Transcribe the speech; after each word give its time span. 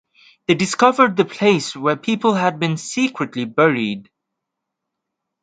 They 0.47 0.55
discovered 0.55 1.15
the 1.15 1.25
place 1.25 1.75
where 1.75 1.95
people 1.95 2.33
had 2.33 2.57
been 2.59 2.77
secretly 2.77 3.45
buried. 3.45 4.09